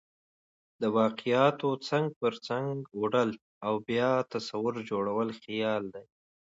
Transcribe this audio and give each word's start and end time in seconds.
د 0.81 0.83
واقعاتو 0.97 1.69
څنګ 1.87 2.05
پر 2.21 2.33
څنګ 2.47 2.69
اوډل 2.97 3.29
او 3.65 3.73
بیا 3.87 4.11
تصویر 4.31 4.75
جوړل 4.89 5.29
خیال 5.41 5.83
دئ. 5.93 6.05